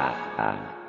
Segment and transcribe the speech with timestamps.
[0.00, 0.79] Dadah.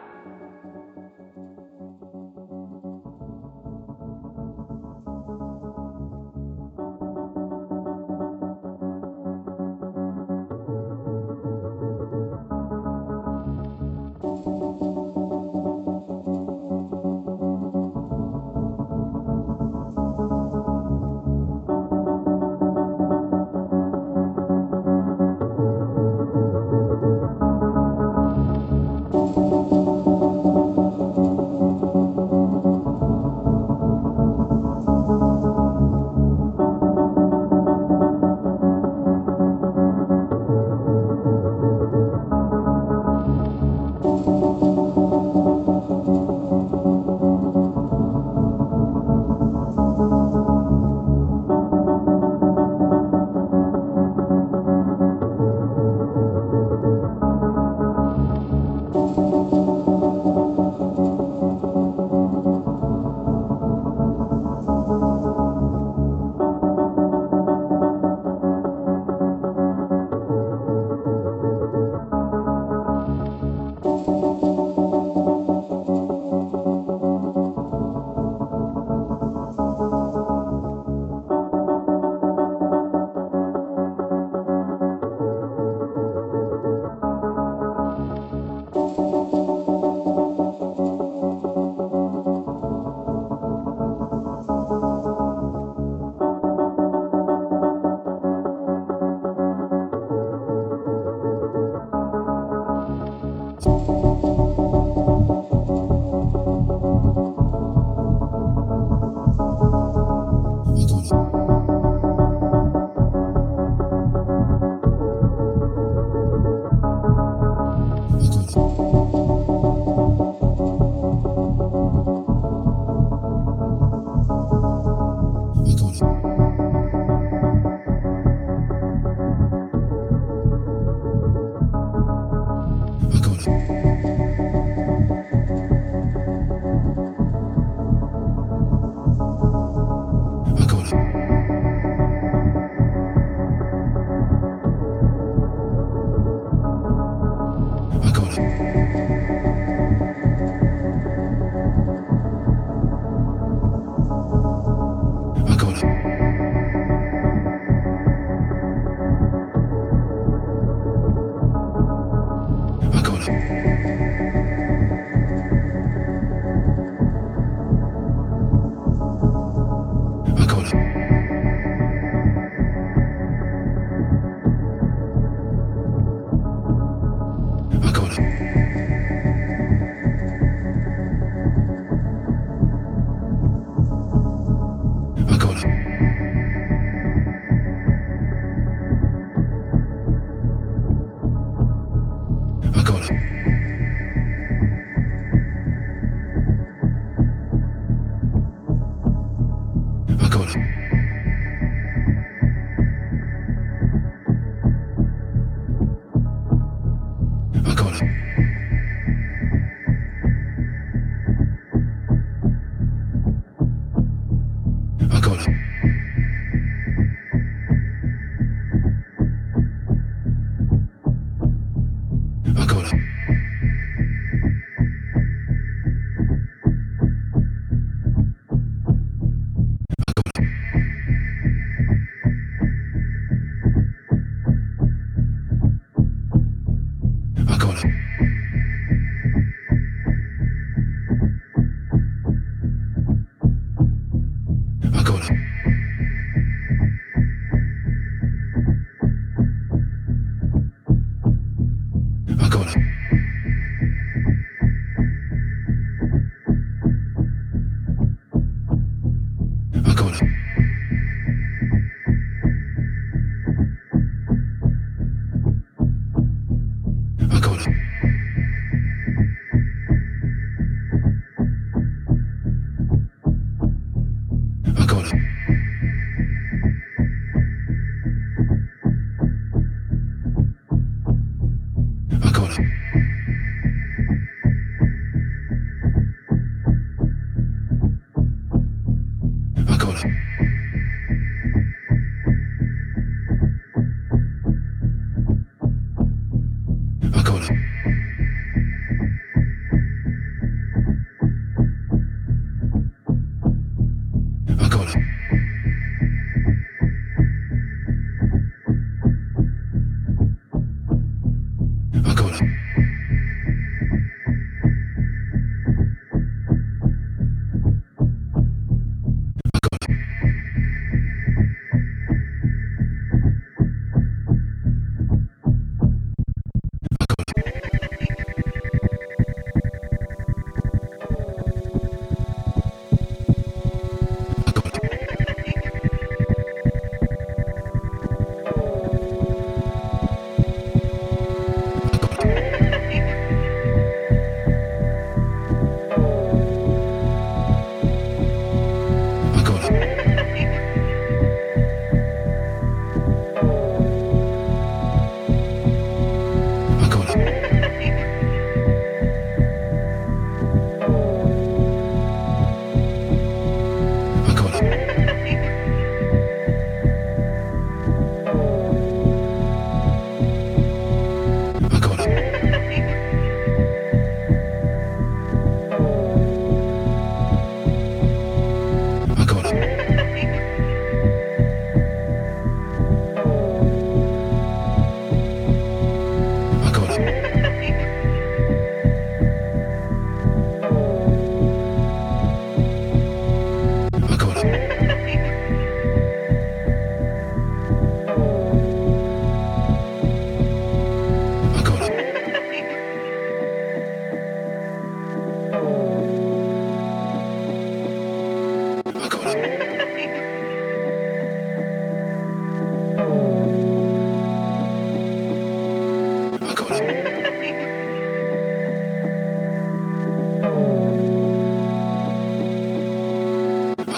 [282.57, 283.20] Bye.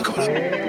[0.04, 0.63] これ。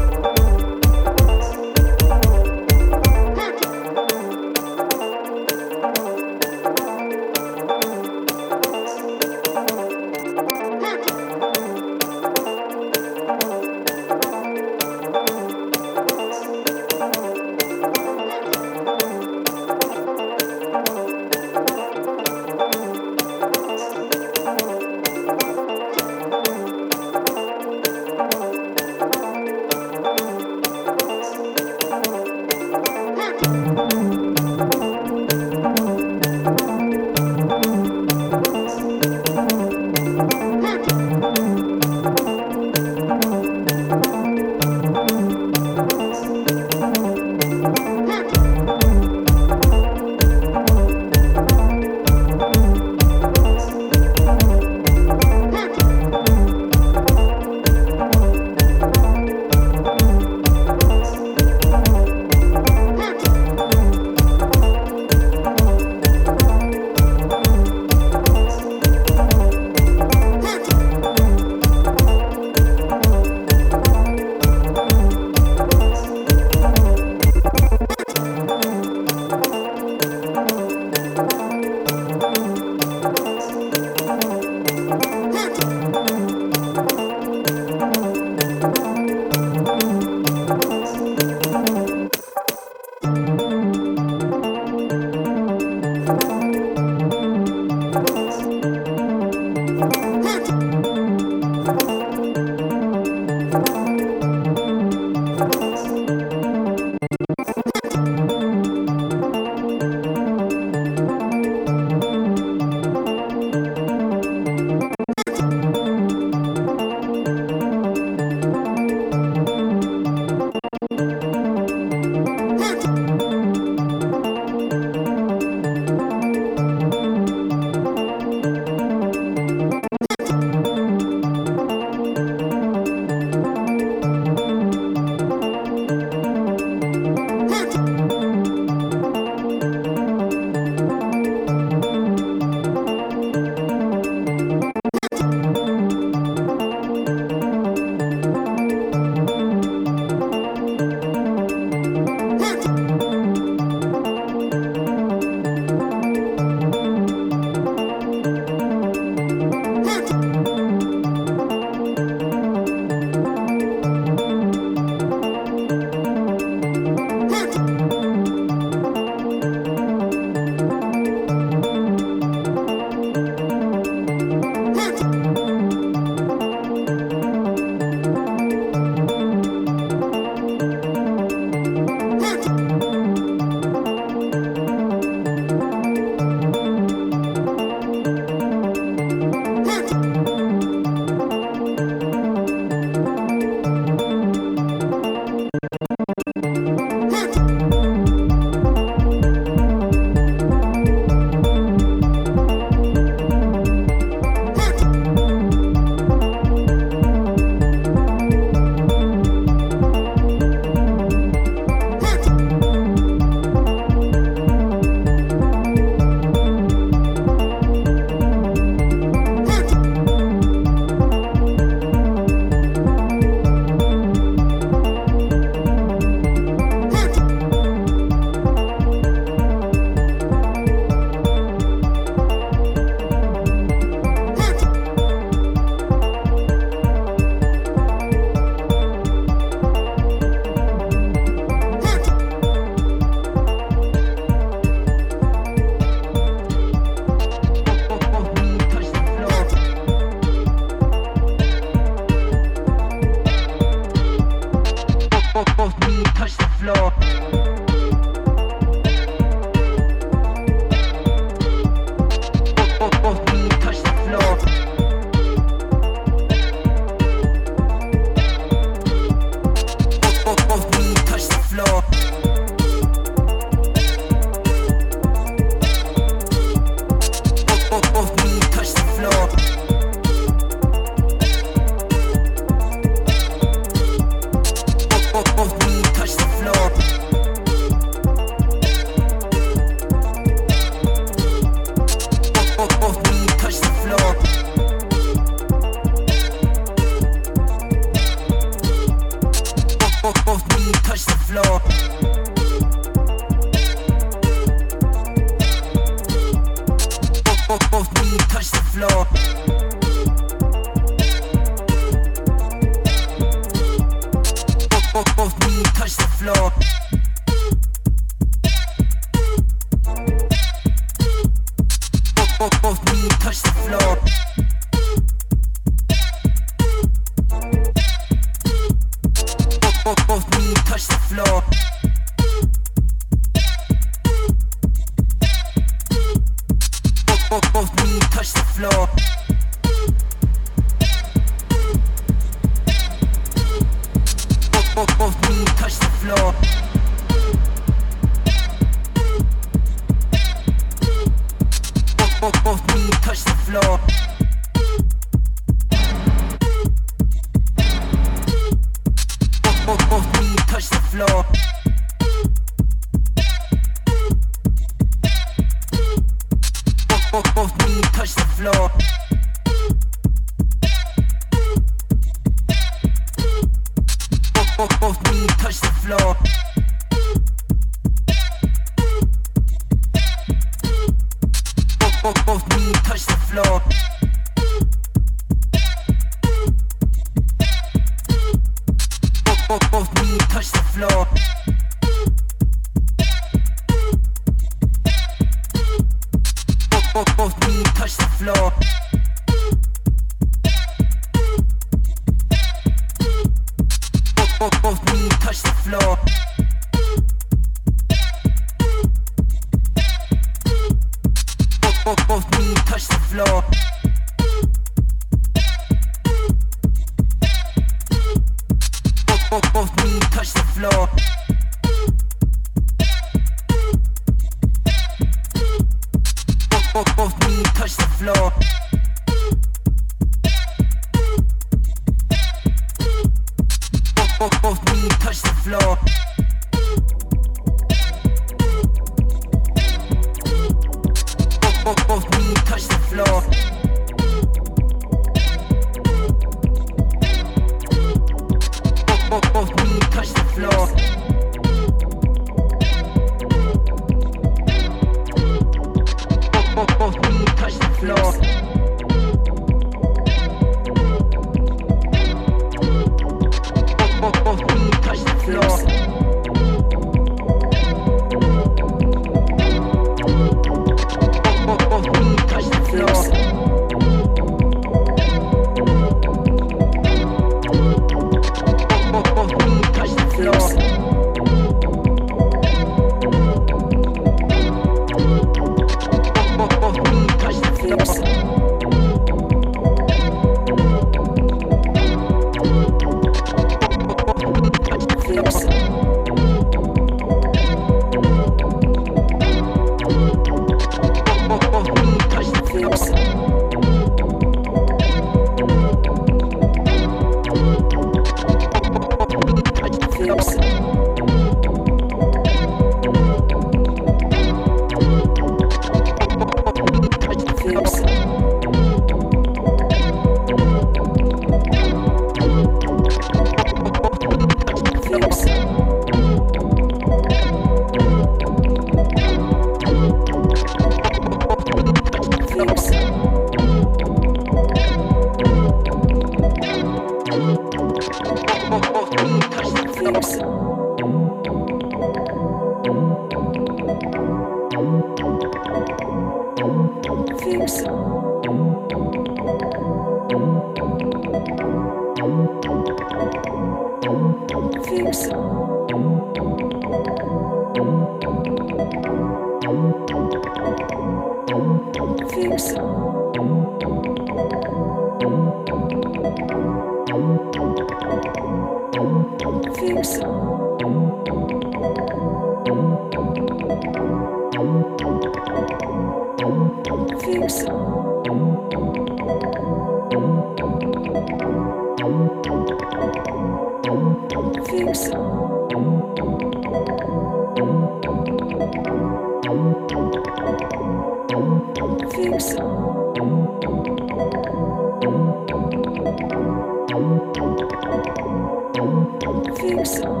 [599.62, 600.00] Thanks.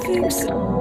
[0.00, 0.40] things.
[0.40, 0.79] Things.